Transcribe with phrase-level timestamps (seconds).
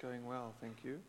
[0.00, 1.00] Going well, thank you.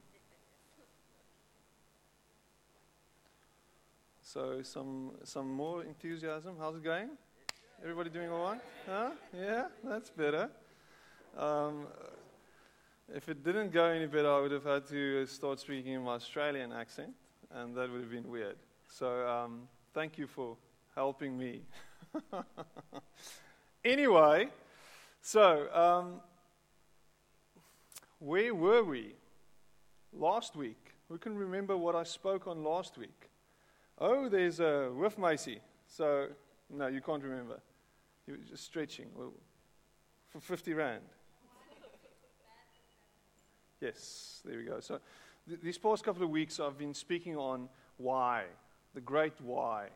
[4.24, 6.56] So some some more enthusiasm.
[6.60, 7.10] How's it going?
[7.84, 8.62] Everybody doing all right?
[8.88, 9.12] Huh?
[9.32, 10.50] Yeah, that's better.
[11.38, 11.86] Um,
[13.14, 16.14] if it didn't go any better, I would have had to start speaking in my
[16.14, 17.14] Australian accent,
[17.52, 18.58] and that would have been weird.
[18.88, 20.58] So um, thank you for
[20.96, 21.62] helping me.
[23.86, 24.48] anyway,
[25.22, 26.22] so um,
[28.20, 29.16] where were we
[30.14, 30.94] last week?
[31.08, 33.30] Who can remember what I spoke on last week?
[33.98, 35.60] Oh, there's a Wolf Macy.
[35.88, 36.28] So,
[36.70, 37.60] no, you can't remember.
[38.28, 39.08] You were just stretching.
[40.30, 41.02] For 50 Rand.
[43.82, 44.80] Yes, there we go.
[44.82, 45.00] So,
[45.48, 48.44] th- these past couple of weeks, I've been speaking on why,
[48.94, 49.88] the great why.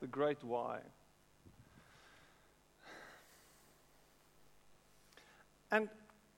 [0.00, 0.78] The great why.
[5.70, 5.88] And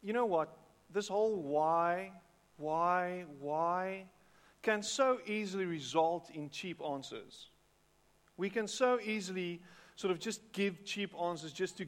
[0.02, 0.56] you know what?
[0.92, 2.12] This whole why,
[2.56, 4.06] why, why
[4.62, 7.48] can so easily result in cheap answers.
[8.36, 9.60] We can so easily
[9.96, 11.86] sort of just give cheap answers just to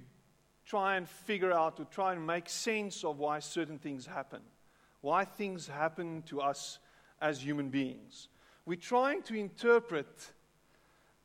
[0.65, 4.41] try and figure out or try and make sense of why certain things happen,
[5.01, 6.79] why things happen to us
[7.21, 8.29] as human beings.
[8.65, 10.33] We're trying to interpret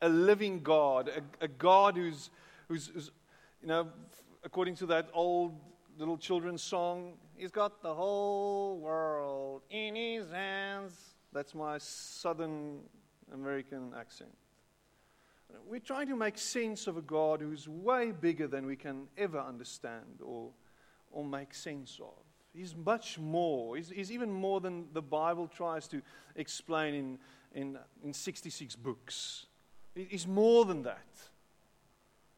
[0.02, 2.30] a living God, a, a God who's,
[2.68, 3.12] who's, who's,
[3.62, 3.88] you know,
[4.44, 5.60] according to that old
[5.98, 10.94] little children's song, he's got the whole world in his hands.
[11.34, 12.80] That's my Southern
[13.34, 14.32] American accent.
[15.68, 19.40] We're trying to make sense of a God who's way bigger than we can ever
[19.40, 20.52] understand or,
[21.12, 22.24] or make sense of.
[22.54, 23.76] He's much more.
[23.76, 26.02] He's, he's even more than the Bible tries to
[26.36, 27.20] explain in,
[27.54, 29.46] in, in 66 books.
[29.96, 31.06] He's more than that.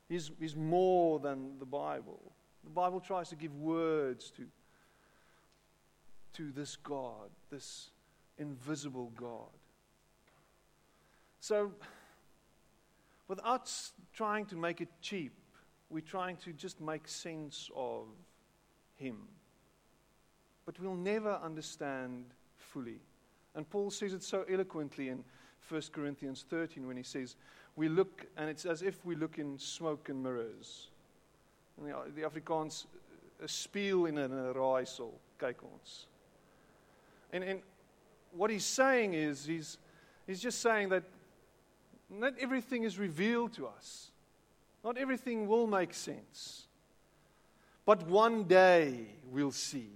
[0.07, 2.33] He's, he's more than the Bible.
[2.63, 4.45] The Bible tries to give words to,
[6.33, 7.89] to this God, this
[8.37, 9.49] invisible God.
[11.39, 11.71] So,
[13.27, 13.71] without
[14.13, 15.33] trying to make it cheap,
[15.89, 18.05] we're trying to just make sense of
[18.97, 19.17] Him.
[20.65, 22.25] But we'll never understand
[22.57, 22.99] fully.
[23.55, 25.23] And Paul says it so eloquently in
[25.67, 27.35] 1 Corinthians 13 when he says,
[27.75, 30.89] We look, and it's as if we look in smoke and mirrors.
[31.79, 32.87] Eh, in die, die Afrikaans
[33.39, 36.07] 'n spieël en 'n eh, raaisel, kyk ons.
[37.31, 37.63] And and
[38.31, 39.77] what he's saying is he's
[40.25, 41.03] he's just saying that
[42.09, 44.11] not everything is revealed to us.
[44.83, 46.67] Not everything will make sense.
[47.85, 49.91] But one day we'll see.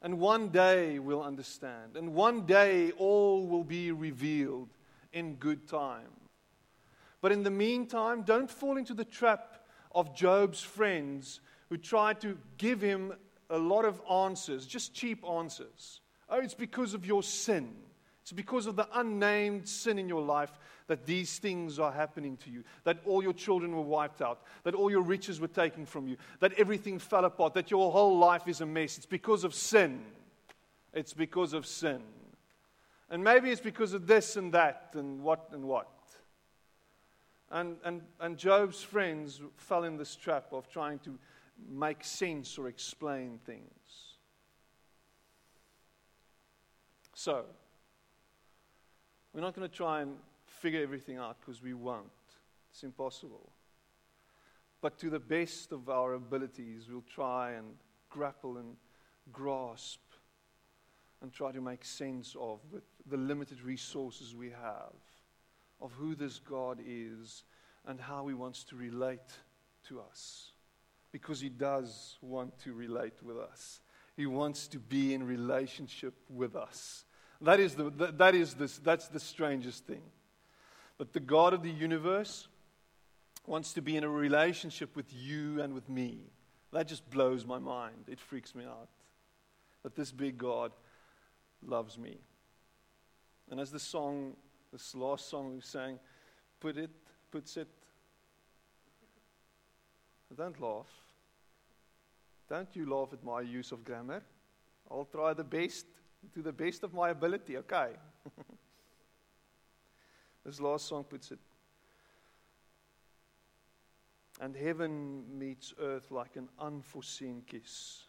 [0.00, 1.96] And one day we'll understand.
[1.96, 4.68] And one day all will be revealed
[5.12, 6.10] in good time.
[7.20, 9.61] But in the meantime, don't fall into the trap
[9.94, 13.12] of Job's friends who tried to give him
[13.50, 16.00] a lot of answers, just cheap answers.
[16.28, 17.74] Oh, it's because of your sin.
[18.22, 20.52] It's because of the unnamed sin in your life
[20.86, 22.62] that these things are happening to you.
[22.84, 24.42] That all your children were wiped out.
[24.62, 26.16] That all your riches were taken from you.
[26.40, 27.54] That everything fell apart.
[27.54, 28.96] That your whole life is a mess.
[28.96, 30.02] It's because of sin.
[30.94, 32.00] It's because of sin.
[33.10, 35.88] And maybe it's because of this and that and what and what.
[37.52, 41.18] And, and, and Job's friends fell in this trap of trying to
[41.70, 43.68] make sense or explain things.
[47.14, 47.44] So,
[49.34, 52.06] we're not going to try and figure everything out because we won't.
[52.70, 53.52] It's impossible.
[54.80, 57.66] But to the best of our abilities, we'll try and
[58.08, 58.76] grapple and
[59.30, 60.00] grasp
[61.20, 64.94] and try to make sense of with the limited resources we have
[65.82, 67.42] of who this God is
[67.86, 69.20] and how He wants to relate
[69.88, 70.52] to us.
[71.10, 73.80] Because He does want to relate with us,
[74.16, 77.04] He wants to be in relationship with us.
[77.40, 80.02] That is the, that, that is the, that's the strangest thing.
[80.96, 82.46] But the God of the universe
[83.46, 86.30] wants to be in a relationship with you and with me.
[86.72, 88.04] That just blows my mind.
[88.08, 88.88] It freaks me out.
[89.82, 90.70] That this big God
[91.66, 92.18] loves me.
[93.50, 94.36] And as the song
[94.72, 95.98] this last song we sang,
[96.58, 96.90] put it,
[97.30, 97.68] puts it.
[100.34, 100.88] Don't laugh.
[102.48, 104.22] Don't you laugh at my use of grammar.
[104.90, 105.84] I'll try the best,
[106.34, 107.90] to the best of my ability, okay?
[110.44, 111.38] this last song puts it.
[114.40, 118.04] And heaven meets earth like an unforeseen kiss.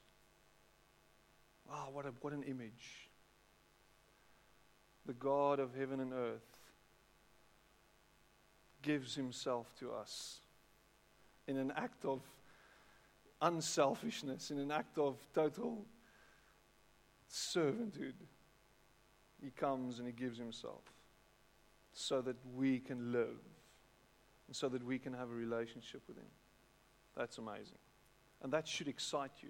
[1.70, 3.10] Wow, what, a, what an image.
[5.06, 6.53] The God of heaven and earth
[8.84, 10.42] gives himself to us
[11.48, 12.22] in an act of
[13.42, 15.86] unselfishness, in an act of total
[17.32, 18.14] servanthood.
[19.42, 20.84] He comes and he gives himself
[21.92, 23.40] so that we can live
[24.48, 26.32] and so that we can have a relationship with him.
[27.18, 27.80] That's amazing.
[28.42, 29.50] And that should excite you.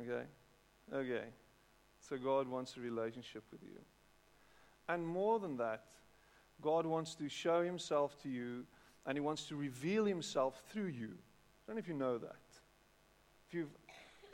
[0.00, 0.26] Okay?
[0.92, 1.24] Okay.
[2.00, 3.78] So God wants a relationship with you.
[4.90, 5.84] And more than that,
[6.60, 8.64] God wants to show himself to you
[9.06, 11.10] and he wants to reveal himself through you.
[11.12, 12.36] I don't know if you know that.
[13.48, 13.70] If you've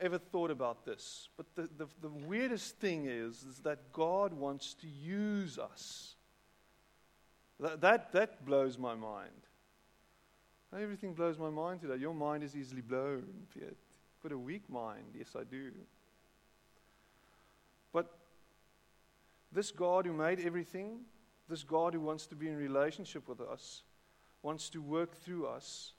[0.00, 1.28] ever thought about this.
[1.36, 6.14] But the, the, the weirdest thing is, is that God wants to use us.
[7.60, 9.30] That, that, that blows my mind.
[10.74, 11.96] Everything blows my mind today.
[11.96, 13.24] Your mind is easily blown,
[13.54, 13.76] Piet.
[14.22, 15.04] Got a weak mind.
[15.16, 15.70] Yes, I do.
[17.92, 18.10] But
[19.56, 20.98] this God who made everything,
[21.48, 23.84] this God who wants to be in relationship with us,
[24.42, 25.94] wants to work through us.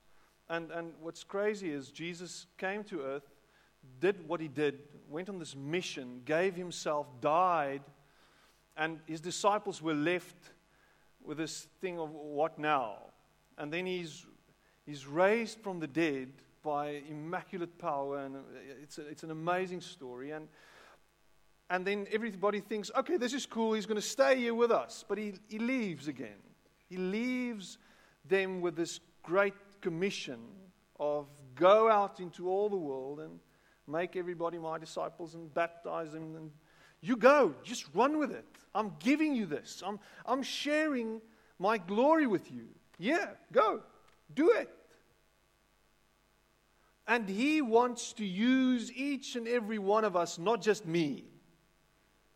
[0.47, 3.27] And, and what's crazy is Jesus came to earth,
[3.99, 4.77] did what he did,
[5.09, 7.81] went on this mission, gave himself, died,
[8.77, 10.51] and his disciples were left
[11.25, 12.97] with this thing of what now?
[13.57, 14.23] And then he's,
[14.85, 16.29] he's raised from the dead
[16.61, 18.35] by immaculate power, and
[18.83, 20.29] it's, a, it's an amazing story.
[20.29, 20.47] And,
[21.69, 25.03] and then everybody thinks, okay, this is cool, he's going to stay here with us.
[25.07, 26.37] But he, he leaves again.
[26.89, 27.77] He leaves
[28.25, 30.39] them with this great commission
[30.99, 33.39] of go out into all the world and
[33.87, 36.35] make everybody my disciples and baptize them.
[36.35, 36.51] And
[37.01, 38.45] you go, just run with it.
[38.73, 39.83] I'm giving you this.
[39.85, 41.21] I'm, I'm sharing
[41.59, 42.67] my glory with you.
[42.97, 43.81] Yeah, go,
[44.33, 44.69] do it.
[47.07, 51.25] And He wants to use each and every one of us, not just me.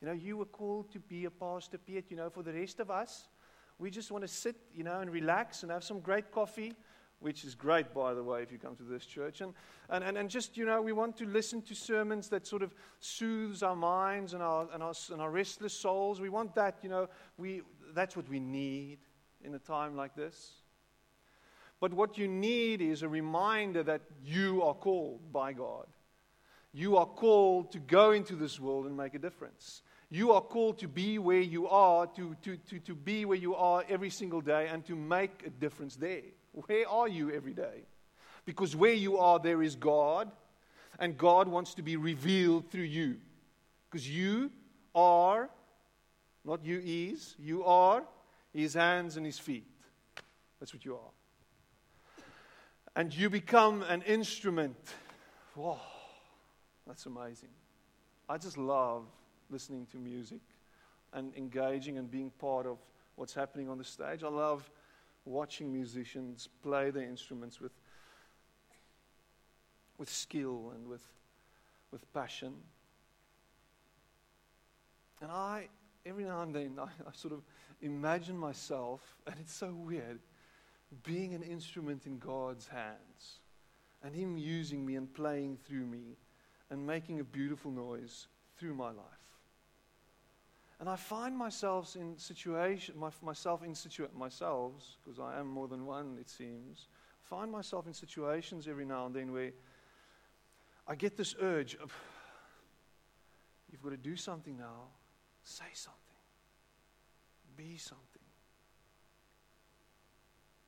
[0.01, 2.05] You know, you were called to be a pastor, Piet.
[2.09, 3.27] You know, for the rest of us,
[3.77, 6.73] we just want to sit, you know, and relax and have some great coffee,
[7.19, 9.41] which is great, by the way, if you come to this church.
[9.41, 9.53] And,
[9.89, 12.73] and, and, and just, you know, we want to listen to sermons that sort of
[12.99, 16.19] soothes our minds and our, and our, and our restless souls.
[16.19, 17.07] We want that, you know,
[17.37, 17.61] we,
[17.93, 18.97] that's what we need
[19.43, 20.53] in a time like this.
[21.79, 25.85] But what you need is a reminder that you are called by God.
[26.73, 29.81] You are called to go into this world and make a difference.
[30.13, 33.55] You are called to be where you are, to, to, to, to be where you
[33.55, 36.21] are every single day, and to make a difference there.
[36.51, 37.85] Where are you every day?
[38.45, 40.29] Because where you are, there is God,
[40.99, 43.15] and God wants to be revealed through you.
[43.89, 44.51] Because you
[44.93, 45.49] are,
[46.43, 48.03] not you is, you are
[48.53, 49.65] his hands and his feet.
[50.59, 52.23] That's what you are.
[52.97, 54.75] And you become an instrument.
[55.55, 55.79] Wow,
[56.85, 57.49] that's amazing.
[58.27, 59.05] I just love
[59.51, 60.41] listening to music
[61.13, 62.77] and engaging and being part of
[63.15, 64.23] what's happening on the stage.
[64.23, 64.69] I love
[65.25, 67.73] watching musicians play their instruments with,
[69.97, 71.03] with skill and with,
[71.91, 72.53] with passion.
[75.21, 75.67] And I,
[76.05, 77.41] every now and then, I, I sort of
[77.81, 80.19] imagine myself, and it's so weird,
[81.03, 83.39] being an instrument in God's hands
[84.03, 86.17] and Him using me and playing through me
[86.69, 89.20] and making a beautiful noise through my life.
[90.81, 94.73] And I find myself in situation, my, myself in situa- myself,
[95.03, 96.87] because I am more than one, it seems,
[97.21, 99.51] find myself in situations every now and then where
[100.87, 101.93] I get this urge of,
[103.71, 104.87] you've got to do something now,
[105.43, 106.01] say something,
[107.55, 108.23] be something.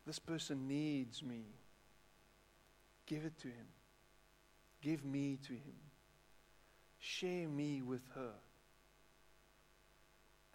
[0.06, 1.46] This person needs me.
[3.08, 3.66] Give it to him.
[4.80, 5.74] Give me to him.
[7.00, 8.34] Share me with her.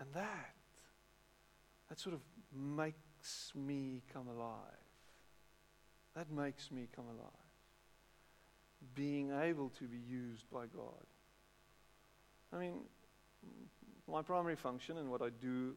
[0.01, 0.55] And that,
[1.89, 2.21] that sort of
[2.55, 4.59] makes me come alive.
[6.15, 7.31] That makes me come alive.
[8.95, 11.07] Being able to be used by God.
[12.53, 12.75] I mean,
[14.11, 15.75] my primary function and what I do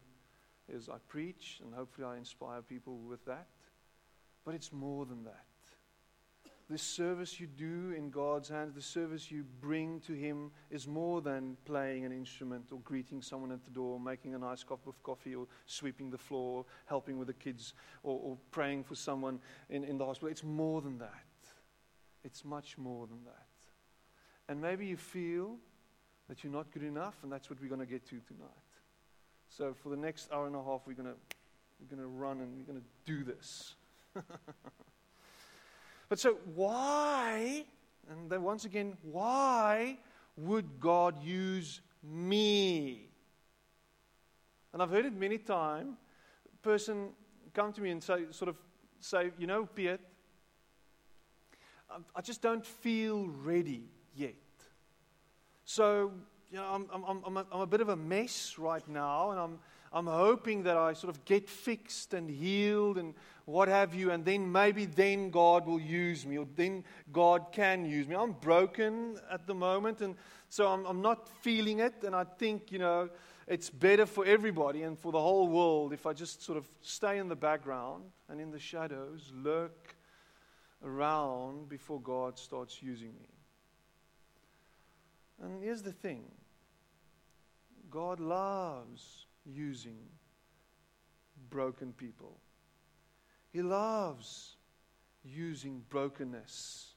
[0.69, 3.47] is I preach, and hopefully I inspire people with that.
[4.45, 5.45] But it's more than that.
[6.71, 11.21] The service you do in God's hands, the service you bring to Him, is more
[11.21, 15.01] than playing an instrument or greeting someone at the door, making a nice cup of
[15.03, 17.73] coffee, or sweeping the floor, or helping with the kids,
[18.03, 20.29] or, or praying for someone in, in the hospital.
[20.29, 21.25] It's more than that.
[22.23, 23.47] It's much more than that.
[24.47, 25.57] And maybe you feel
[26.29, 28.49] that you're not good enough, and that's what we're going to get to tonight.
[29.49, 31.15] So, for the next hour and a half, we're going to,
[31.79, 33.75] we're going to run and we're going to do this.
[36.11, 37.63] But so, why,
[38.09, 39.97] and then once again, why
[40.35, 43.07] would God use me?
[44.73, 45.95] And I've heard it many times.
[46.61, 47.11] Person
[47.53, 48.57] come to me and say, sort of
[48.99, 50.01] say, you know, Piet,
[52.13, 54.35] I just don't feel ready yet.
[55.63, 56.11] So,
[56.51, 59.39] you know, I'm, I'm, I'm, a, I'm a bit of a mess right now, and
[59.39, 59.59] I'm,
[59.93, 63.13] I'm hoping that I sort of get fixed and healed and
[63.45, 67.85] what have you, and then maybe then God will use me, or then God can
[67.85, 68.15] use me.
[68.15, 70.15] I'm broken at the moment, and
[70.49, 73.09] so I'm, I'm not feeling it, and I think, you know,
[73.47, 77.17] it's better for everybody and for the whole world if I just sort of stay
[77.17, 79.95] in the background and in the shadows, lurk
[80.85, 83.27] around before God starts using me.
[85.43, 86.23] And here's the thing
[87.89, 89.97] God loves using
[91.49, 92.39] broken people.
[93.51, 94.55] He loves
[95.23, 96.93] using brokenness.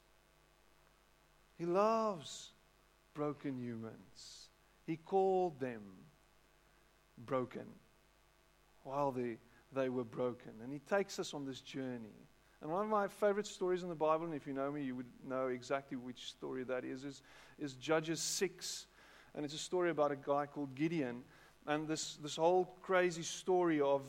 [1.59, 2.51] He loves
[3.13, 4.49] broken humans.
[4.87, 5.83] He called them
[7.27, 7.67] broken
[8.83, 9.39] while they,
[9.73, 10.53] they were broken.
[10.63, 12.15] And He takes us on this journey.
[12.63, 14.97] And one of my favorite stories in the Bible, and if you know me, you
[14.97, 17.23] would know exactly which story that is, is,
[17.59, 18.87] is Judges 6.
[19.35, 21.23] And it's a story about a guy called Gideon.
[21.67, 24.03] And this, this whole crazy story of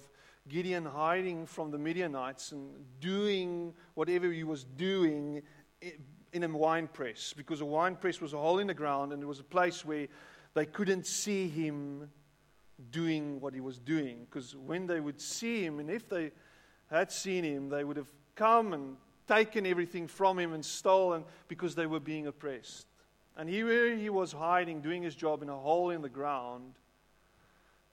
[0.47, 5.41] Gideon hiding from the Midianites and doing whatever he was doing
[6.33, 9.23] in a wine press because a wine press was a hole in the ground and
[9.23, 10.07] it was a place where
[10.53, 12.09] they couldn't see him
[12.91, 14.25] doing what he was doing.
[14.29, 16.31] Because when they would see him, and if they
[16.89, 18.97] had seen him, they would have come and
[19.27, 22.87] taken everything from him and stolen because they were being oppressed.
[23.37, 26.75] And here he was hiding, doing his job in a hole in the ground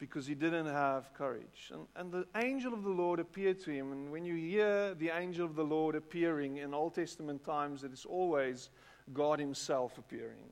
[0.03, 1.71] because he didn't have courage.
[1.73, 3.93] And, and the angel of the Lord appeared to him.
[3.93, 7.93] And when you hear the angel of the Lord appearing in Old Testament times, it
[7.93, 8.71] is always
[9.13, 10.51] God Himself appearing,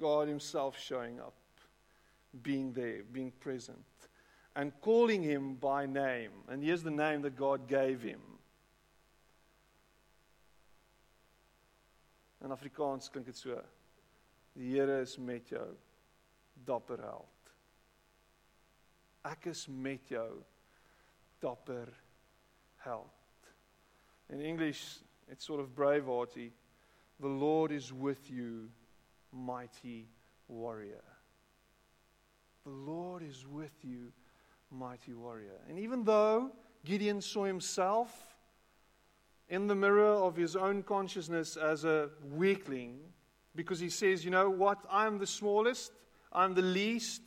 [0.00, 1.34] God Himself showing up,
[2.42, 3.84] being there, being present,
[4.56, 6.30] and calling him by name.
[6.48, 8.20] And here's the name that God gave him.
[12.42, 13.60] In Afrikaans klink dit so:
[14.56, 15.76] Die Here is met jou,
[16.64, 17.39] dapper held.
[19.24, 20.42] Ek is met jou,
[21.40, 21.88] dapper
[22.76, 23.10] held.
[24.30, 24.98] In English,
[25.28, 26.50] it's sort of bravehearty.
[27.20, 28.70] The Lord is with you,
[29.32, 30.08] mighty
[30.48, 31.04] warrior.
[32.64, 34.12] The Lord is with you,
[34.70, 35.60] mighty warrior.
[35.68, 36.52] And even though
[36.84, 38.36] Gideon saw himself
[39.48, 43.00] in the mirror of his own consciousness as a weakling,
[43.54, 44.78] because he says, You know what?
[44.90, 45.92] I'm the smallest,
[46.32, 47.22] I'm the least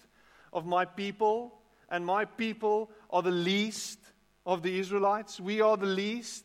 [0.52, 1.60] of my people
[1.94, 4.00] and my people are the least
[4.48, 5.40] of the Israelites.
[5.40, 6.44] We are the least,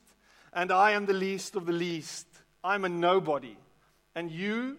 [0.53, 2.27] and I am the least of the least.
[2.63, 3.57] I'm a nobody.
[4.15, 4.77] And you,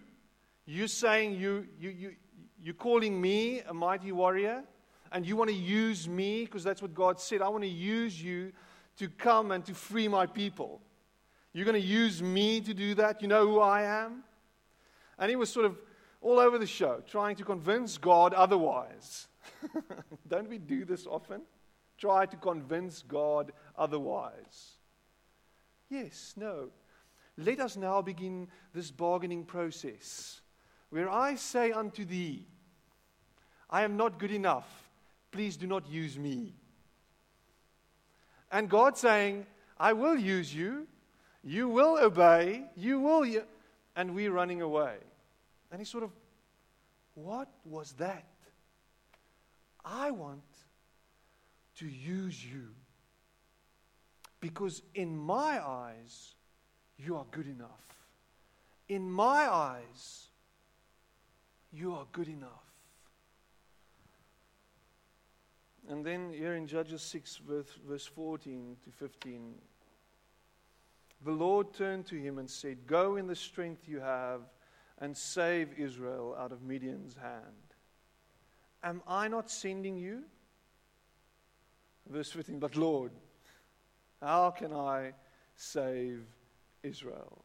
[0.66, 2.16] you saying you, you, you,
[2.62, 4.62] you're calling me a mighty warrior,
[5.10, 7.42] and you want to use me, because that's what God said.
[7.42, 8.52] I want to use you
[8.98, 10.80] to come and to free my people.
[11.52, 13.22] You're going to use me to do that.
[13.22, 14.22] You know who I am?
[15.18, 15.76] And he was sort of
[16.20, 19.26] all over the show, trying to convince God otherwise.
[20.28, 21.42] Don't we do this often?
[21.98, 24.78] Try to convince God otherwise.
[25.88, 26.70] Yes, no.
[27.36, 30.40] Let us now begin this bargaining process
[30.90, 32.44] where I say unto thee,
[33.68, 34.90] I am not good enough.
[35.30, 36.54] Please do not use me.
[38.50, 39.46] And God saying,
[39.78, 40.88] I will use you.
[41.44, 42.64] You will obey.
[42.76, 43.24] You will.
[43.94, 44.96] And we're running away.
[45.70, 46.10] And he sort of,
[47.14, 48.24] what was that?
[49.84, 50.42] I want
[51.76, 52.68] to use you.
[54.40, 56.34] Because in my eyes,
[56.98, 57.68] you are good enough.
[58.88, 60.28] In my eyes,
[61.72, 62.64] you are good enough.
[65.88, 69.54] And then here in Judges 6, verse, verse 14 to 15,
[71.24, 74.40] the Lord turned to him and said, Go in the strength you have
[74.98, 77.69] and save Israel out of Midian's hand.
[78.82, 80.22] Am I not sending you?
[82.08, 83.12] Verse 15, but Lord,
[84.20, 85.12] how can I
[85.54, 86.24] save
[86.82, 87.44] Israel?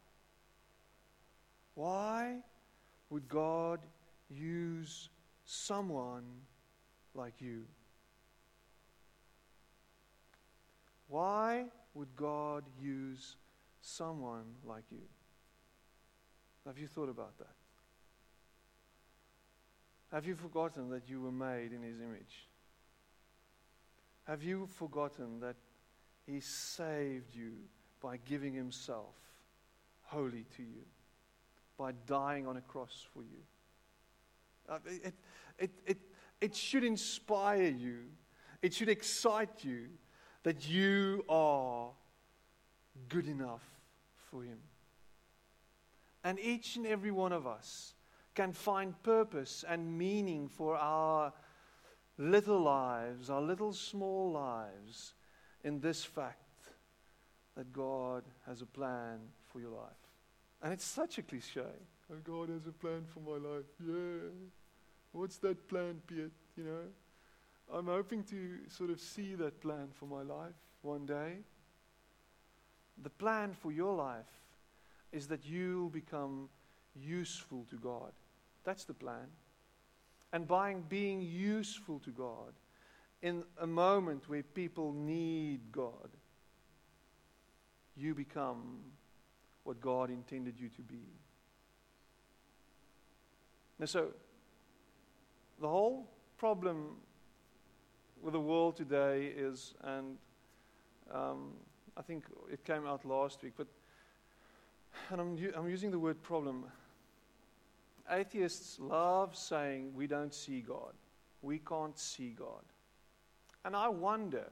[1.74, 2.38] Why
[3.10, 3.80] would God
[4.30, 5.10] use
[5.44, 6.24] someone
[7.14, 7.64] like you?
[11.08, 13.36] Why would God use
[13.80, 15.02] someone like you?
[16.66, 17.54] Have you thought about that?
[20.12, 22.48] Have you forgotten that you were made in His image?
[24.24, 25.56] Have you forgotten that
[26.26, 27.52] He saved you
[28.00, 29.14] by giving Himself
[30.02, 30.84] wholly to you,
[31.76, 33.42] by dying on a cross for you?
[34.68, 35.14] Uh, it,
[35.58, 35.98] it, it,
[36.40, 37.98] it should inspire you,
[38.62, 39.86] it should excite you
[40.44, 41.90] that you are
[43.08, 43.64] good enough
[44.30, 44.58] for Him.
[46.22, 47.94] And each and every one of us
[48.36, 51.32] can find purpose and meaning for our
[52.18, 55.14] little lives, our little small lives,
[55.64, 56.38] in this fact
[57.56, 59.18] that God has a plan
[59.50, 59.90] for your life.
[60.62, 61.62] And it's such a cliche.
[62.12, 63.64] Oh, God has a plan for my life.
[63.84, 64.30] Yeah.
[65.12, 66.30] What's that plan, Piet?
[66.56, 67.76] You know?
[67.76, 71.38] I'm hoping to sort of see that plan for my life one day.
[73.02, 74.24] The plan for your life
[75.10, 76.48] is that you'll become
[76.94, 78.12] useful to God.
[78.66, 79.28] That's the plan.
[80.32, 82.52] And by being useful to God
[83.22, 86.10] in a moment where people need God,
[87.96, 88.80] you become
[89.62, 91.06] what God intended you to be.
[93.78, 94.08] Now, so
[95.60, 96.96] the whole problem
[98.20, 100.18] with the world today is, and
[101.14, 101.52] um,
[101.96, 103.68] I think it came out last week, but
[105.10, 106.64] and I'm, I'm using the word problem.
[108.10, 110.92] Atheists love saying we don't see God.
[111.42, 112.62] We can't see God.
[113.64, 114.46] And I wonder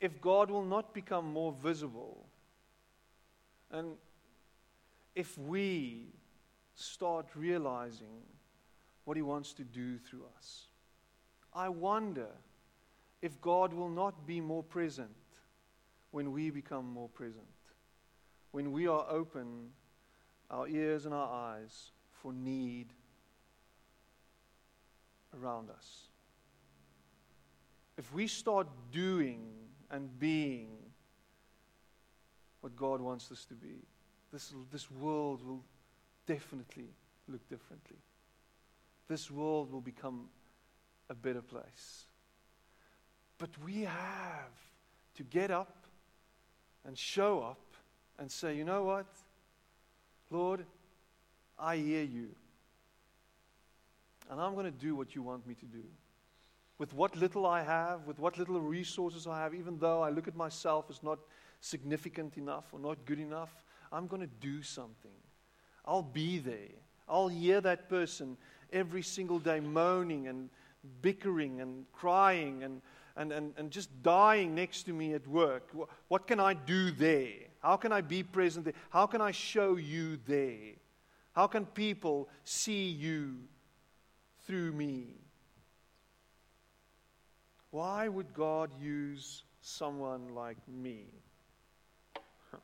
[0.00, 2.26] if God will not become more visible
[3.70, 3.96] and
[5.14, 6.06] if we
[6.74, 8.22] start realizing
[9.04, 10.66] what He wants to do through us.
[11.54, 12.28] I wonder
[13.22, 15.08] if God will not be more present
[16.10, 17.44] when we become more present,
[18.52, 19.70] when we are open
[20.50, 22.92] our ears and our eyes for need
[25.40, 26.08] around us.
[27.98, 29.46] If we start doing
[29.90, 30.68] and being
[32.60, 33.82] what God wants us to be,
[34.32, 35.62] this, this world will
[36.26, 36.88] definitely
[37.28, 37.96] look differently.
[39.08, 40.28] This world will become
[41.08, 42.06] a better place.
[43.38, 44.52] But we have
[45.14, 45.86] to get up
[46.84, 47.60] and show up
[48.18, 49.06] and say, you know what?
[50.30, 50.64] Lord,
[51.58, 52.28] I hear you.
[54.30, 55.84] And I'm going to do what you want me to do.
[56.78, 60.28] With what little I have, with what little resources I have, even though I look
[60.28, 61.18] at myself as not
[61.60, 65.12] significant enough or not good enough, I'm going to do something.
[65.84, 66.74] I'll be there.
[67.08, 68.36] I'll hear that person
[68.72, 70.50] every single day moaning and
[71.00, 72.82] bickering and crying and,
[73.16, 75.70] and, and, and just dying next to me at work.
[76.08, 77.45] What can I do there?
[77.66, 78.74] How can I be present there?
[78.90, 80.76] How can I show you there?
[81.32, 83.38] How can people see you
[84.46, 85.08] through me?
[87.72, 91.06] Why would God use someone like me?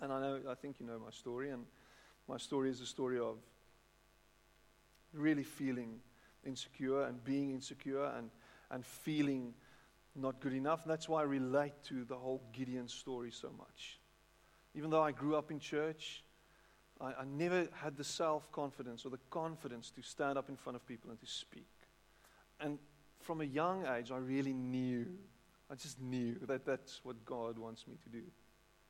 [0.00, 1.66] And I know, I think you know my story, and
[2.26, 3.36] my story is a story of
[5.12, 6.00] really feeling
[6.46, 8.30] insecure and being insecure and,
[8.70, 9.52] and feeling
[10.16, 10.82] not good enough.
[10.82, 13.98] And that's why I relate to the whole Gideon story so much.
[14.74, 16.24] Even though I grew up in church,
[17.00, 20.76] I, I never had the self confidence or the confidence to stand up in front
[20.76, 21.68] of people and to speak.
[22.60, 22.78] And
[23.20, 25.06] from a young age, I really knew,
[25.70, 28.22] I just knew that that's what God wants me to do.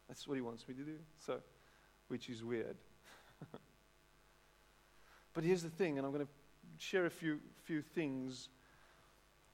[0.08, 0.96] That's what He wants me to do.
[1.18, 1.40] So,
[2.08, 2.76] which is weird.
[5.32, 6.32] but here's the thing, and I'm going to
[6.78, 8.48] share a few, few things.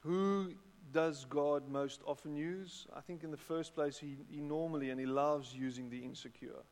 [0.00, 0.54] Who
[0.92, 2.86] does God most often use?
[2.94, 6.62] I think in the first place, he, he normally and he loves using the insecure.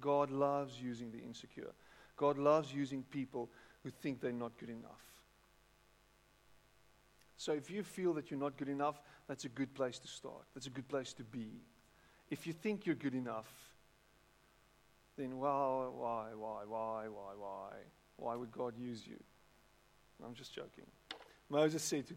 [0.00, 1.72] God loves using the insecure.
[2.16, 3.50] God loves using people
[3.82, 5.02] who think they're not good enough.
[7.36, 10.42] So if you feel that you're not good enough, that's a good place to start.
[10.54, 11.62] That's a good place to be.
[12.30, 13.48] If you think you're good enough,
[15.16, 17.70] then well, why, why, why, why, why?
[18.16, 19.22] Why would God use you?
[20.24, 20.86] I'm just joking.
[21.48, 22.14] Moses said to,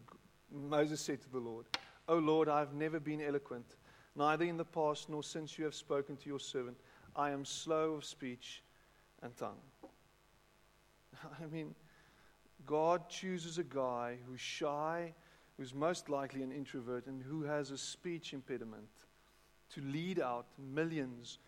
[0.52, 1.66] Moses said to the Lord,
[2.08, 3.76] O Lord, I have never been eloquent,
[4.16, 6.76] neither in the past nor since you have spoken to your servant.
[7.14, 8.62] I am slow of speech
[9.22, 9.60] and tongue.
[11.42, 11.74] I mean,
[12.66, 15.14] God chooses a guy who's shy,
[15.56, 18.88] who's most likely an introvert, and who has a speech impediment
[19.74, 21.38] to lead out millions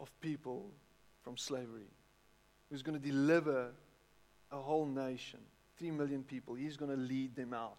[0.00, 0.70] of people
[1.22, 1.90] from slavery,
[2.70, 3.70] who's going to deliver
[4.52, 5.40] a whole nation,
[5.76, 6.54] three million people.
[6.54, 7.78] He's going to lead them out.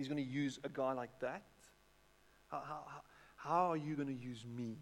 [0.00, 1.42] He's going to use a guy like that.
[2.50, 2.84] How, how,
[3.36, 4.78] how are you going to use me?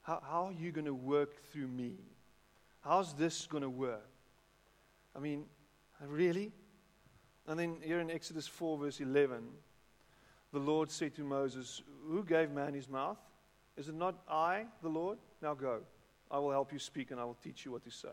[0.00, 1.94] How, how are you going to work through me?
[2.80, 4.10] How's this going to work?
[5.14, 5.44] I mean,
[6.04, 6.50] really?
[7.46, 9.44] And then here in Exodus 4, verse 11,
[10.52, 13.18] the Lord said to Moses, Who gave man his mouth?
[13.76, 15.18] Is it not I, the Lord?
[15.40, 15.82] Now go.
[16.32, 18.08] I will help you speak and I will teach you what to say.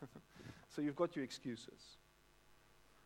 [0.74, 1.98] so you've got your excuses.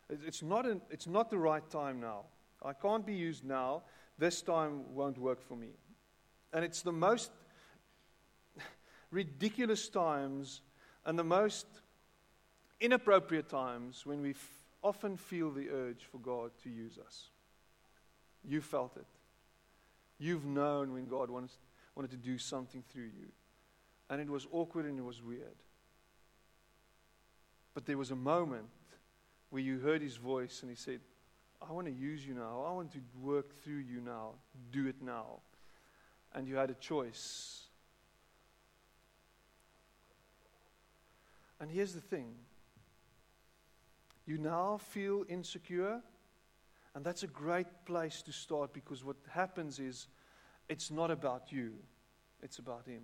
[0.09, 2.25] It's not, an, it's not the right time now.
[2.63, 3.83] I can't be used now.
[4.17, 5.69] This time won't work for me.
[6.53, 7.31] And it's the most
[9.11, 10.61] ridiculous times
[11.05, 11.65] and the most
[12.79, 14.49] inappropriate times when we f-
[14.83, 17.29] often feel the urge for God to use us.
[18.43, 19.07] You felt it.
[20.19, 21.57] You've known when God wants,
[21.95, 23.31] wanted to do something through you.
[24.09, 25.57] And it was awkward and it was weird.
[27.73, 28.67] But there was a moment
[29.55, 30.99] where you heard his voice and he said,
[31.65, 32.65] I want to use you now.
[32.67, 34.31] I want to work through you now.
[34.69, 35.39] Do it now.
[36.33, 37.61] And you had a choice.
[41.61, 42.33] And here's the thing
[44.25, 46.01] you now feel insecure,
[46.93, 50.09] and that's a great place to start because what happens is
[50.67, 51.75] it's not about you,
[52.43, 53.03] it's about Him.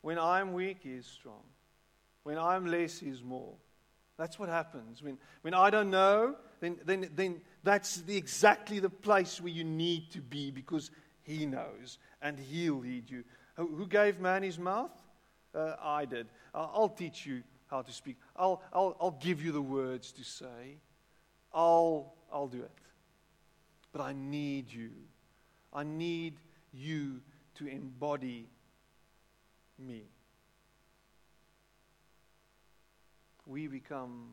[0.00, 1.44] When I'm weak, He is strong.
[2.24, 3.54] When I'm less, He is more.
[4.20, 5.02] That's what happens.
[5.02, 9.64] When, when I don't know, then, then, then that's the, exactly the place where you
[9.64, 10.90] need to be because
[11.22, 13.24] He knows and He'll lead you.
[13.56, 14.92] Who gave man his mouth?
[15.54, 16.26] Uh, I did.
[16.54, 18.18] I'll teach you how to speak.
[18.36, 20.76] I'll, I'll, I'll give you the words to say.
[21.54, 22.70] I'll, I'll do it.
[23.90, 24.90] But I need you.
[25.72, 26.34] I need
[26.74, 27.22] you
[27.54, 28.50] to embody
[29.78, 30.02] me.
[33.50, 34.28] We become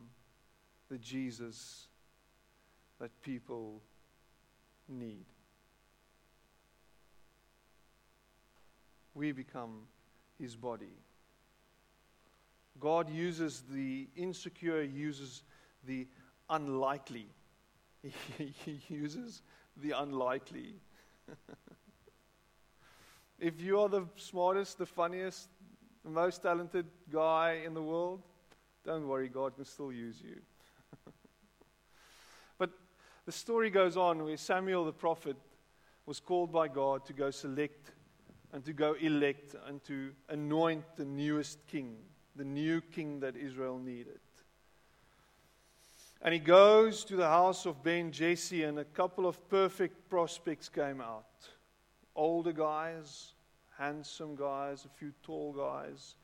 [0.88, 1.88] the Jesus
[3.00, 3.82] that people
[4.88, 5.24] need.
[9.14, 9.88] We become
[10.38, 10.94] his body.
[12.78, 15.42] God uses the insecure, uses
[15.84, 16.06] the
[16.48, 17.26] unlikely.
[18.38, 19.42] He, uses
[19.76, 20.76] the unlikely.
[23.40, 25.48] if you are the smartest, the funniest,
[26.04, 28.22] the most talented guy in the world,
[28.88, 30.40] don't worry, God can still use you.
[32.58, 32.70] but
[33.26, 35.36] the story goes on where Samuel the prophet
[36.06, 37.92] was called by God to go select
[38.52, 41.96] and to go elect and to anoint the newest king
[42.38, 44.20] the new king that Israel needed.
[46.22, 50.68] And he goes to the house of Ben Jesse, and a couple of perfect prospects
[50.68, 51.26] came out
[52.14, 53.34] older guys,
[53.76, 56.16] handsome guys, a few tall guys,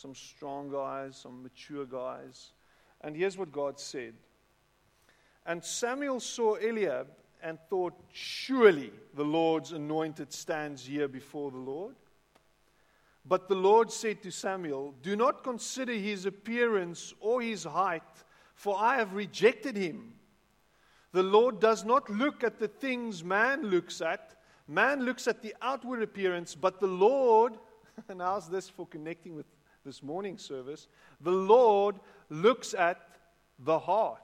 [0.00, 2.52] some strong guys, some mature guys.
[3.00, 4.14] And here's what God said.
[5.44, 7.08] And Samuel saw Eliab
[7.42, 11.96] and thought, Surely the Lord's anointed stands here before the Lord.
[13.26, 18.02] But the Lord said to Samuel, Do not consider his appearance or his height,
[18.54, 20.12] for I have rejected him.
[21.10, 24.36] The Lord does not look at the things man looks at.
[24.68, 27.54] Man looks at the outward appearance, but the Lord,
[28.08, 29.46] and how's this for connecting with
[29.88, 30.86] this morning service?
[31.22, 31.96] The Lord
[32.28, 33.00] looks at
[33.58, 34.20] the heart.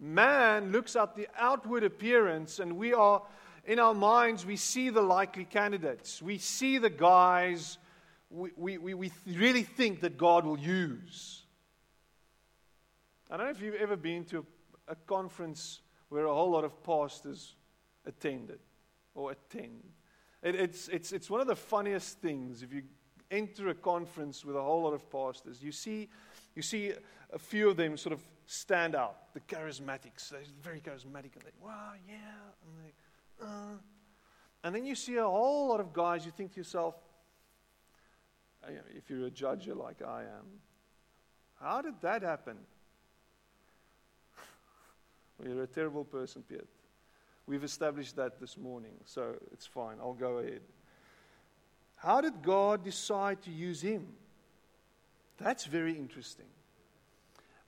[0.00, 3.22] Man looks at the outward appearance, and we are
[3.66, 6.22] in our minds, we see the likely candidates.
[6.22, 7.76] We see the guys
[8.30, 11.42] we, we, we really think that God will use.
[13.30, 14.38] I don't know if you've ever been to
[14.88, 17.54] a, a conference where a whole lot of pastors
[18.06, 18.60] attended
[19.14, 19.82] or attend.
[20.46, 22.82] It, it's, it's, it's one of the funniest things if you
[23.32, 25.60] enter a conference with a whole lot of pastors.
[25.60, 26.08] You see,
[26.54, 26.92] you see
[27.32, 30.28] a few of them sort of stand out, the charismatics.
[30.28, 32.14] They're very charismatic, and they, wow, yeah.
[32.64, 33.78] And they, uh,
[34.62, 36.94] and then you see a whole lot of guys, you think to yourself,
[38.62, 40.60] uh, if you're a judge like I am,
[41.60, 42.56] how did that happen?
[45.38, 46.68] well, you're a terrible person, Piet.
[47.46, 49.98] We've established that this morning, so it's fine.
[50.00, 50.62] I'll go ahead.
[51.96, 54.06] How did God decide to use him?
[55.38, 56.46] That's very interesting.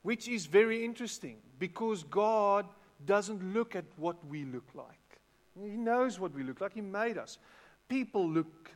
[0.01, 2.65] Which is very interesting because God
[3.05, 5.19] doesn't look at what we look like.
[5.61, 6.73] He knows what we look like.
[6.73, 7.37] He made us.
[7.87, 8.71] People look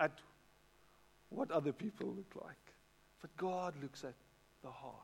[0.00, 0.18] at
[1.30, 2.56] what other people look like.
[3.20, 4.14] But God looks at
[4.62, 4.94] the heart.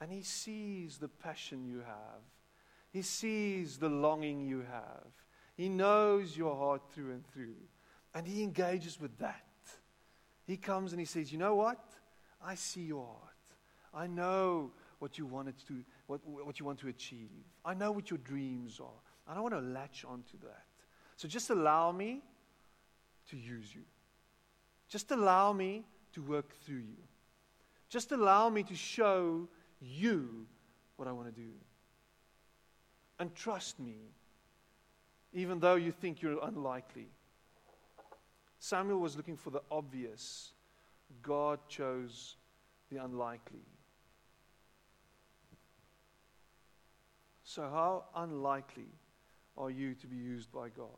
[0.00, 2.22] And He sees the passion you have.
[2.92, 5.08] He sees the longing you have.
[5.56, 7.56] He knows your heart through and through.
[8.14, 9.44] And He engages with that.
[10.46, 11.82] He comes and He says, You know what?
[12.44, 13.32] I see your heart.
[13.94, 17.28] I know what you wanted to, what, what you want to achieve.
[17.64, 19.00] I know what your dreams are.
[19.26, 20.64] I don't want to latch onto that.
[21.16, 22.20] So just allow me
[23.30, 23.82] to use you.
[24.88, 27.02] Just allow me to work through you.
[27.88, 29.48] Just allow me to show
[29.80, 30.46] you
[30.96, 31.50] what I want to do.
[33.18, 33.96] And trust me,
[35.32, 37.08] even though you think you're unlikely.
[38.58, 40.52] Samuel was looking for the obvious.
[41.22, 42.36] God chose
[42.90, 43.66] the unlikely.
[47.44, 48.88] So, how unlikely
[49.56, 50.88] are you to be used by God?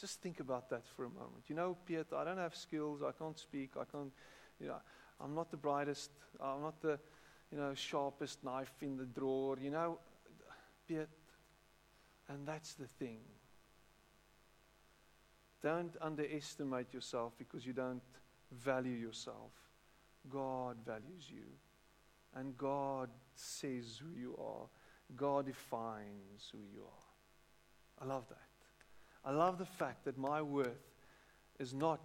[0.00, 1.44] Just think about that for a moment.
[1.48, 3.02] You know, Piet, I don't have skills.
[3.02, 3.72] I can't speak.
[3.78, 4.12] I can't,
[4.60, 4.76] you know,
[5.20, 6.10] I'm not the brightest.
[6.40, 6.98] I'm not the,
[7.50, 9.56] you know, sharpest knife in the drawer.
[9.60, 9.98] You know,
[10.86, 11.08] Piet.
[12.28, 13.20] And that's the thing.
[15.62, 18.02] Don't underestimate yourself because you don't
[18.52, 19.52] value yourself.
[20.30, 21.44] God values you.
[22.34, 24.66] And God says who you are.
[25.16, 28.04] God defines who you are.
[28.04, 28.38] I love that.
[29.24, 30.68] I love the fact that my worth
[31.58, 32.00] is not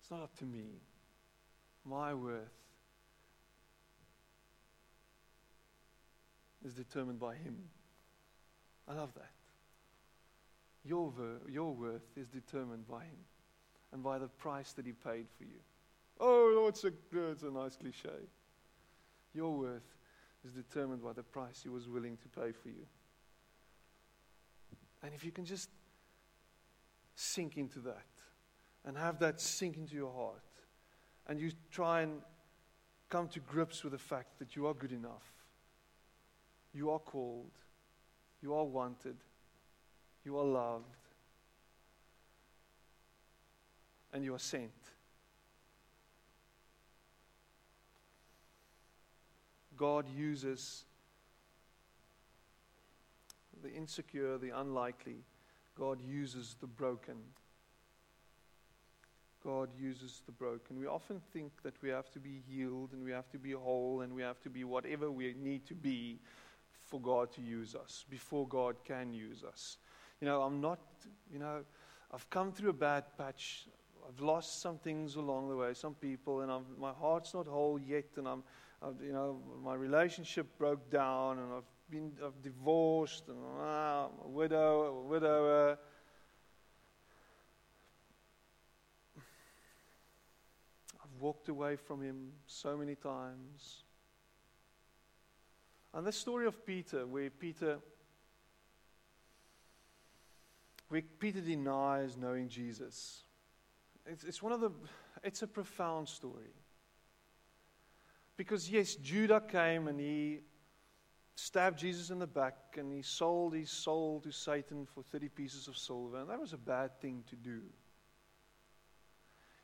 [0.00, 0.80] it's not up to me.
[1.84, 2.48] My worth
[6.64, 7.56] is determined by him.
[8.90, 9.30] I love that.
[10.84, 13.18] Your, ver- your worth is determined by him
[13.92, 15.60] and by the price that he paid for you.
[16.18, 16.92] Oh, it's a,
[17.30, 18.08] it's a nice cliche.
[19.32, 19.94] Your worth
[20.44, 22.86] is determined by the price he was willing to pay for you.
[25.02, 25.70] And if you can just
[27.14, 28.06] sink into that
[28.84, 30.42] and have that sink into your heart,
[31.28, 32.22] and you try and
[33.08, 35.32] come to grips with the fact that you are good enough,
[36.72, 37.52] you are called,
[38.42, 39.16] you are wanted,
[40.24, 40.84] you are loved,
[44.12, 44.70] and you are sent.
[49.76, 50.84] God uses
[53.62, 55.24] the insecure, the unlikely.
[55.78, 57.16] God uses the broken.
[59.42, 60.78] God uses the broken.
[60.78, 64.02] We often think that we have to be healed and we have to be whole
[64.02, 66.18] and we have to be whatever we need to be
[66.90, 69.78] for God to use us, before God can use us.
[70.20, 70.80] You know, I'm not,
[71.32, 71.60] you know,
[72.12, 73.68] I've come through a bad patch.
[74.06, 77.78] I've lost some things along the way, some people, and I'm, my heart's not whole
[77.78, 78.42] yet, and I'm,
[78.82, 84.26] I've, you know, my relationship broke down, and I've been I've divorced, and ah, I'm
[84.26, 85.78] a widow, a widower.
[91.02, 93.84] I've walked away from him so many times.
[95.92, 97.78] And the story of Peter, where Peter,
[100.88, 103.24] where Peter denies knowing Jesus,
[104.06, 104.70] it's, it's one of the,
[105.24, 106.54] it's a profound story.
[108.36, 110.40] Because yes, Judas came and he
[111.34, 115.68] stabbed Jesus in the back and he sold his soul to Satan for 30 pieces
[115.68, 116.18] of silver.
[116.18, 117.50] And that was a bad thing to do.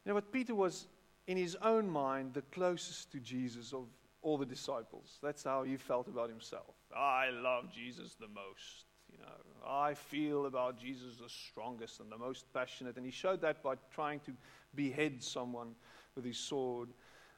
[0.05, 0.89] You know, but Peter was,
[1.27, 3.87] in his own mind, the closest to Jesus of
[4.27, 5.19] all the disciples.
[5.23, 6.75] That's how he felt about himself.
[6.95, 8.87] I love Jesus the most.
[9.09, 12.97] You know, I feel about Jesus the strongest and the most passionate.
[12.97, 14.33] And he showed that by trying to
[14.75, 15.77] behead someone
[16.17, 16.89] with his sword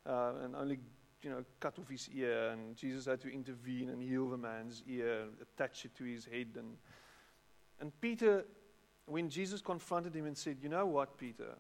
[0.06, 0.78] uh, and only
[1.22, 4.82] you know, cut off his ear, and Jesus had to intervene and heal the man's
[4.88, 6.48] ear, attach it to his head.
[6.56, 6.76] And,
[7.80, 8.46] and Peter,
[9.04, 11.54] when Jesus confronted him and said, You know what, Peter?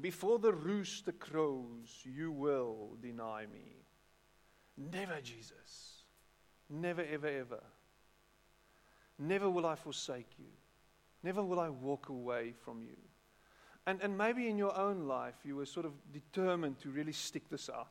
[0.00, 3.84] Before the rooster crows, you will deny me.
[4.76, 6.04] Never, Jesus.
[6.68, 7.62] Never, ever, ever.
[9.18, 10.46] Never will I forsake you.
[11.22, 12.96] Never will I walk away from you.
[13.86, 17.48] And, and maybe in your own life, you were sort of determined to really stick
[17.50, 17.88] this out.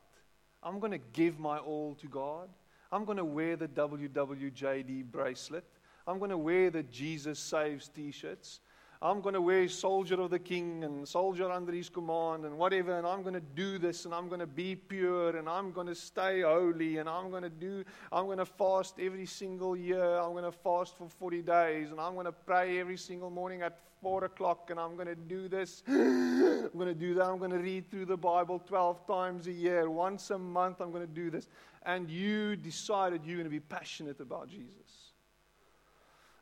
[0.62, 2.48] I'm going to give my all to God.
[2.90, 5.64] I'm going to wear the WWJD bracelet.
[6.06, 8.60] I'm going to wear the Jesus Saves t shirts.
[9.02, 12.98] I'm going to wear soldier of the king and soldier under his command and whatever,
[12.98, 15.86] and I'm going to do this and I'm going to be pure and I'm going
[15.86, 17.82] to stay holy and I'm going to do,
[18.12, 20.18] I'm going to fast every single year.
[20.18, 23.62] I'm going to fast for 40 days and I'm going to pray every single morning
[23.62, 25.82] at 4 o'clock and I'm going to do this.
[25.88, 27.24] I'm going to do that.
[27.24, 29.88] I'm going to read through the Bible 12 times a year.
[29.88, 31.48] Once a month, I'm going to do this.
[31.84, 34.99] And you decided you're going to be passionate about Jesus.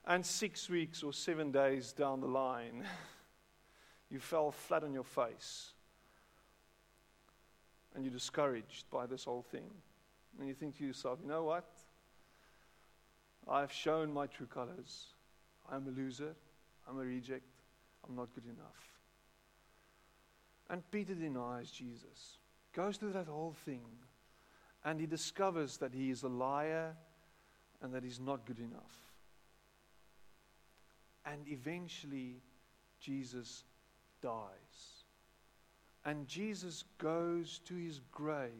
[0.08, 2.82] And six weeks or seven days down the line,
[4.10, 5.72] you fell flat on your face.
[7.94, 9.70] And you're discouraged by this whole thing.
[10.38, 11.68] And you think to yourself, you know what?
[13.46, 15.08] I've shown my true colors.
[15.70, 16.34] I'm a loser.
[16.88, 17.44] I'm a reject.
[18.08, 18.98] I'm not good enough.
[20.70, 22.38] And Peter denies Jesus,
[22.74, 23.82] goes through that whole thing,
[24.84, 26.94] and he discovers that he is a liar
[27.82, 29.07] and that he's not good enough.
[31.30, 32.36] And eventually,
[33.00, 33.64] Jesus
[34.22, 35.04] dies.
[36.04, 38.50] And Jesus goes to his grave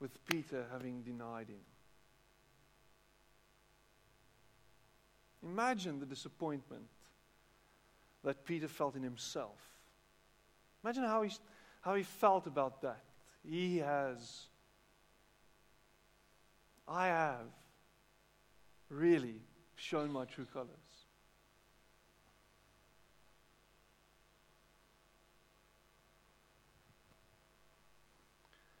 [0.00, 1.60] with Peter having denied him.
[5.44, 6.88] Imagine the disappointment
[8.24, 9.60] that Peter felt in himself.
[10.82, 11.30] Imagine how he,
[11.80, 13.04] how he felt about that.
[13.48, 14.46] He has,
[16.88, 17.46] I have
[18.90, 19.40] really
[19.76, 20.87] shown my true colors.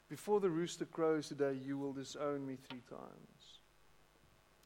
[0.08, 3.60] Before the rooster crows today, you will disown me three times.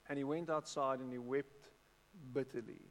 [0.09, 1.69] And he went outside and he wept
[2.33, 2.83] bitterly.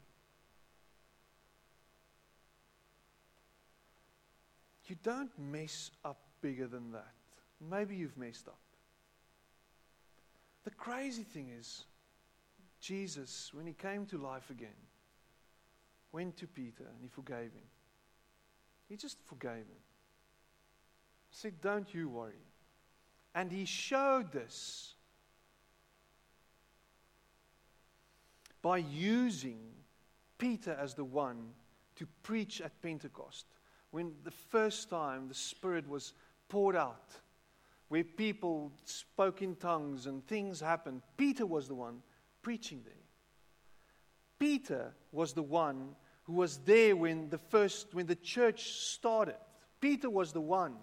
[4.87, 7.13] You don't mess up bigger than that.
[7.69, 8.59] Maybe you've messed up.
[10.65, 11.85] The crazy thing is,
[12.81, 14.69] Jesus, when he came to life again,
[16.11, 17.69] went to Peter and he forgave him.
[18.89, 19.81] He just forgave him.
[21.31, 22.45] Said, Don't you worry.
[23.33, 24.95] And he showed this
[28.61, 29.59] by using
[30.37, 31.49] Peter as the one
[31.95, 33.45] to preach at Pentecost.
[33.91, 36.13] When the first time the Spirit was
[36.49, 37.15] poured out,
[37.87, 42.01] where people spoke in tongues and things happened, Peter was the one
[42.41, 42.93] preaching there.
[44.39, 49.35] Peter was the one who was there when the first when the church started.
[49.79, 50.75] Peter was the one.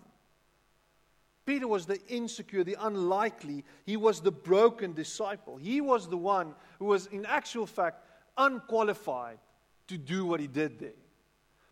[1.49, 3.65] Peter was the insecure, the unlikely.
[3.87, 5.57] He was the broken disciple.
[5.57, 8.05] He was the one who was, in actual fact,
[8.37, 9.39] unqualified
[9.87, 11.01] to do what he did there.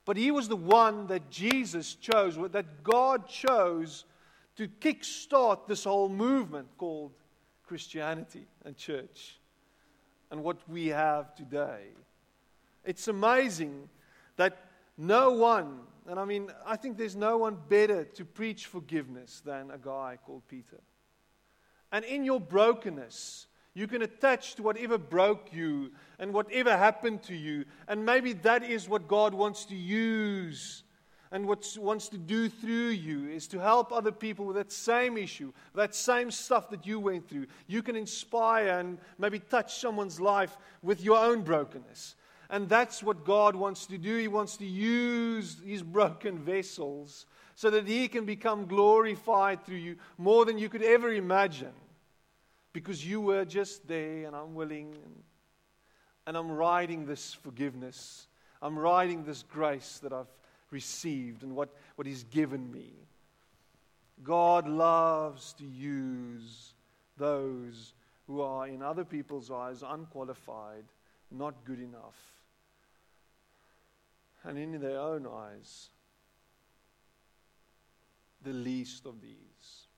[0.07, 4.07] But he was the one that Jesus chose, that God chose
[4.57, 7.13] to kickstart this whole movement called
[7.67, 9.39] Christianity and church
[10.31, 11.89] and what we have today.
[12.83, 13.91] It's amazing
[14.37, 14.57] that
[14.97, 19.71] no one and I mean, I think there's no one better to preach forgiveness than
[19.71, 20.81] a guy called Peter.
[21.93, 27.35] And in your brokenness, you can attach to whatever broke you and whatever happened to
[27.35, 27.65] you.
[27.89, 30.83] And maybe that is what God wants to use
[31.33, 35.19] and what wants to do through you is to help other people with that same
[35.19, 37.47] issue, that same stuff that you went through.
[37.67, 42.15] You can inspire and maybe touch someone's life with your own brokenness.
[42.49, 44.17] And that's what God wants to do.
[44.17, 49.97] He wants to use these broken vessels so that He can become glorified through you
[50.17, 51.73] more than you could ever imagine.
[52.73, 54.95] Because you were just there, and I'm willing,
[56.27, 58.29] and, I'm riding this forgiveness.
[58.61, 60.27] I'm riding this grace that I've
[60.71, 62.93] received and what, what He's given me.
[64.23, 66.75] God loves to use
[67.17, 67.95] those
[68.27, 70.85] who are, in other people's eyes, unqualified,
[71.31, 72.36] not good enough
[74.47, 75.91] and in their own eyes,
[78.43, 79.89] the least of these.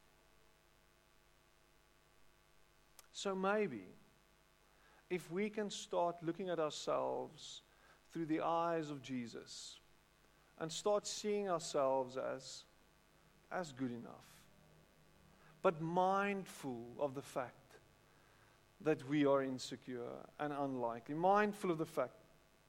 [3.12, 3.84] So maybe
[5.10, 7.62] if we can start looking at ourselves
[8.10, 9.76] through the eyes of Jesus
[10.58, 12.64] and start seeing ourselves as,
[13.52, 14.26] as good enough,
[15.60, 17.54] but mindful of the fact
[18.80, 22.24] that we are insecure and unlikely, mindful of the fact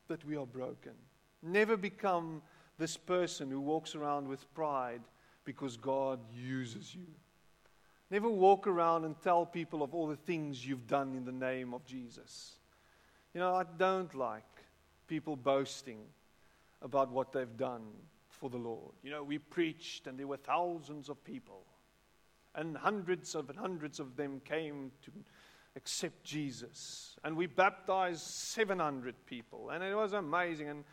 [0.07, 0.93] that we are broken
[1.41, 2.41] Never become
[2.77, 5.01] this person who walks around with pride
[5.45, 7.07] because God uses you.
[8.11, 11.73] Never walk around and tell people of all the things you've done in the name
[11.73, 12.55] of Jesus.
[13.33, 14.43] You know, I don't like
[15.07, 15.99] people boasting
[16.81, 17.83] about what they've done
[18.29, 18.93] for the Lord.
[19.03, 21.65] You know, we preached and there were thousands of people,
[22.55, 25.11] and hundreds of and hundreds of them came to
[25.75, 27.15] accept Jesus.
[27.23, 30.69] And we baptized 700 people, and it was amazing.
[30.69, 30.83] And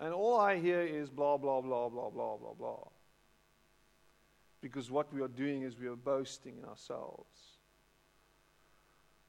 [0.00, 2.88] and all I hear is blah, blah, blah, blah, blah, blah, blah.
[4.60, 7.58] Because what we are doing is we are boasting in ourselves.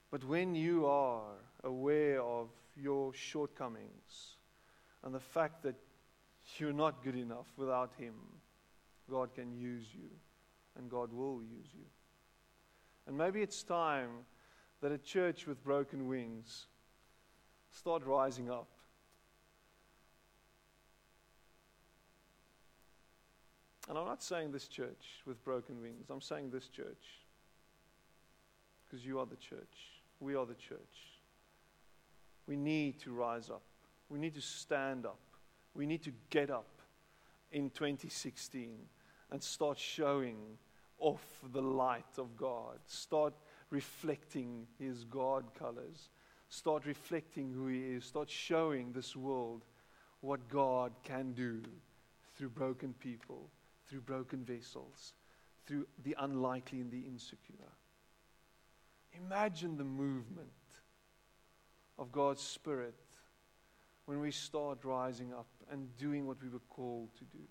[0.09, 4.38] But when you are aware of your shortcomings
[5.03, 5.76] and the fact that
[6.57, 8.13] you're not good enough without Him,
[9.09, 10.09] God can use you
[10.78, 11.86] and God will use you.
[13.07, 14.09] And maybe it's time
[14.82, 16.68] that a church with broken wings
[17.72, 18.68] start rising up
[23.88, 27.22] And I'm not saying this church with broken wings, I'm saying this church.
[28.88, 30.02] Because you are the church.
[30.20, 30.80] We are the church.
[32.48, 33.64] We need to rise up.
[34.10, 35.20] We need to stand up.
[35.74, 36.82] We need to get up
[37.52, 38.78] in 2016
[39.32, 40.38] and start showing
[41.00, 42.80] off the light of God.
[42.86, 43.34] Start
[43.70, 46.10] reflecting His God colors.
[46.50, 48.06] Start reflecting who He is.
[48.06, 49.64] Start showing this world
[50.22, 51.62] what God can do
[52.36, 53.50] through broken people,
[53.88, 55.14] through broken vessels,
[55.66, 57.72] through the unlikely and the insecure.
[59.26, 60.50] Imagine the movement
[61.98, 62.96] of God's Spirit
[64.06, 67.44] when we start rising up and doing what we were called to do.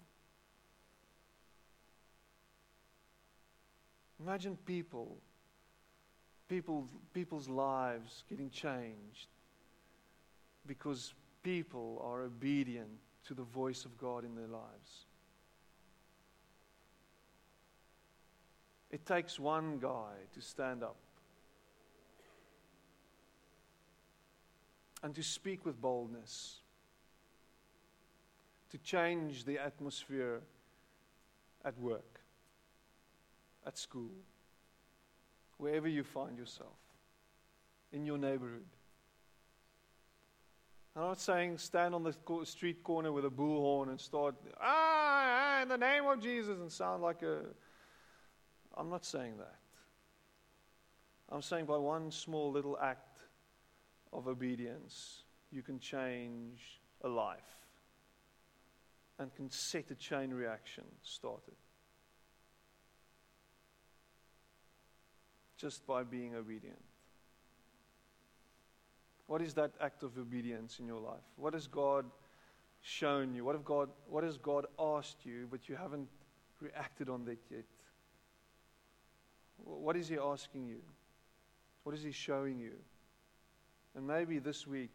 [4.20, 5.16] Imagine people,
[6.48, 9.28] people, people's lives getting changed
[10.66, 12.88] because people are obedient
[13.26, 15.06] to the voice of God in their lives.
[18.94, 20.94] It takes one guy to stand up
[25.02, 26.60] and to speak with boldness,
[28.70, 30.42] to change the atmosphere
[31.64, 32.20] at work,
[33.66, 34.12] at school,
[35.58, 36.78] wherever you find yourself,
[37.92, 38.62] in your neighborhood.
[40.94, 42.14] I'm not saying stand on the
[42.44, 47.02] street corner with a bullhorn and start, ah, in the name of Jesus, and sound
[47.02, 47.40] like a
[48.76, 49.56] I'm not saying that.
[51.30, 53.18] I'm saying by one small little act
[54.12, 57.38] of obedience, you can change a life
[59.18, 61.54] and can set a chain reaction started.
[65.56, 66.82] Just by being obedient.
[69.26, 71.22] What is that act of obedience in your life?
[71.36, 72.04] What has God
[72.82, 73.44] shown you?
[73.44, 76.08] What, have God, what has God asked you, but you haven't
[76.60, 77.64] reacted on that yet?
[79.64, 80.80] What is He asking you?
[81.82, 82.72] What is He showing you?
[83.96, 84.90] And maybe this week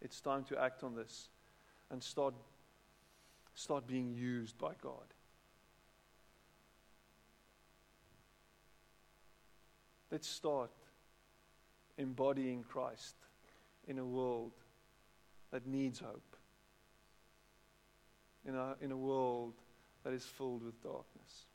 [0.00, 1.28] it's time to act on this
[1.90, 2.34] and start,
[3.54, 5.14] start being used by God.
[10.10, 10.70] Let's start
[11.98, 13.14] embodying Christ
[13.86, 14.52] in a world
[15.50, 16.36] that needs hope,
[18.46, 19.54] in a, in a world
[20.04, 21.46] that is filled with darkness.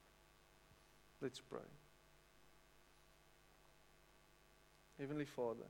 [1.21, 1.61] Let's pray.
[4.99, 5.65] Heavenly Father,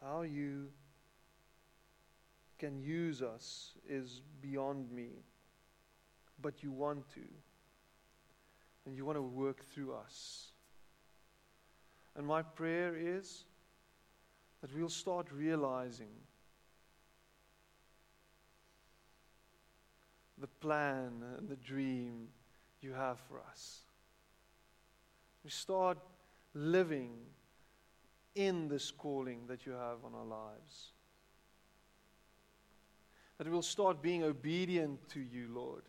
[0.00, 0.68] how you
[2.58, 5.08] can use us is beyond me,
[6.40, 7.22] but you want to.
[8.86, 10.52] And you want to work through us.
[12.16, 13.44] And my prayer is
[14.60, 16.10] that we'll start realizing
[20.42, 22.26] the plan and the dream
[22.80, 23.78] you have for us.
[25.44, 25.98] We start
[26.52, 27.12] living
[28.34, 30.92] in this calling that you have on our lives.
[33.38, 35.82] That we'll start being obedient to you, Lord.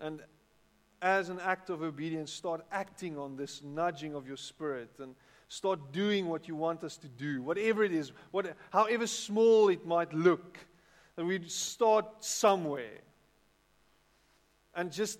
[0.00, 0.20] And
[1.00, 5.14] as an act of obedience, start acting on this nudging of your spirit and
[5.46, 9.86] start doing what you want us to do, whatever it is, what, however small it
[9.86, 10.58] might look.
[11.14, 13.00] That we start somewhere
[14.78, 15.18] and just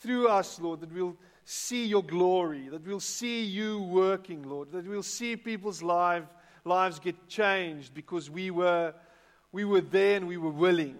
[0.00, 4.88] through us, Lord, that we'll see your glory, that we'll see you working, Lord, that
[4.88, 6.24] we'll see people's life,
[6.64, 8.94] lives get changed because we were,
[9.52, 10.96] we were there and we were willing.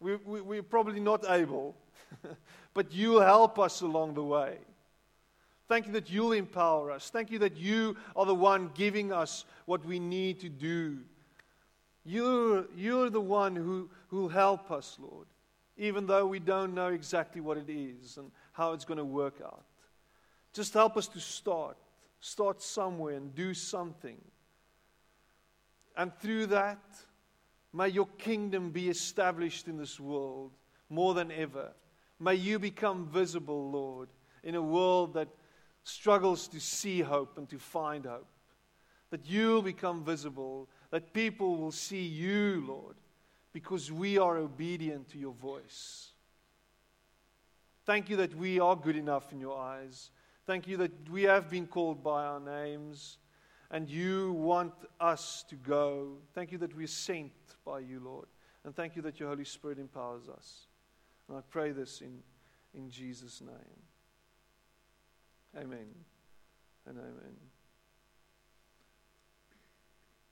[0.00, 1.76] We, we, we're probably not able,
[2.74, 4.58] but you'll help us along the way.
[5.68, 7.08] Thank you that you'll empower us.
[7.08, 10.98] Thank you that you are the one giving us what we need to do.
[12.04, 15.28] You're, you're the one who will help us, Lord
[15.82, 19.40] even though we don't know exactly what it is and how it's going to work
[19.44, 19.64] out.
[20.52, 21.76] Just help us to start.
[22.20, 24.16] Start somewhere and do something.
[25.96, 26.78] And through that,
[27.72, 30.52] may your kingdom be established in this world
[30.88, 31.72] more than ever.
[32.20, 34.08] May you become visible, Lord,
[34.44, 35.28] in a world that
[35.82, 38.28] struggles to see hope and to find hope.
[39.10, 42.94] That you'll become visible, that people will see you, Lord,
[43.52, 46.10] because we are obedient to your voice.
[47.84, 50.10] Thank you that we are good enough in your eyes.
[50.46, 53.18] Thank you that we have been called by our names
[53.70, 56.18] and you want us to go.
[56.34, 57.32] Thank you that we're sent
[57.64, 58.26] by you, Lord.
[58.64, 60.66] And thank you that your Holy Spirit empowers us.
[61.28, 62.18] And I pray this in,
[62.74, 63.82] in Jesus' name.
[65.56, 65.88] Amen
[66.86, 67.51] and amen.